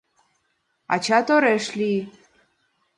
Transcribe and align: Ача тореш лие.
Ача 0.93 1.19
тореш 1.27 1.65
лие. 1.79 2.01